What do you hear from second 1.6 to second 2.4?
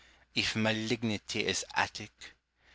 Attic.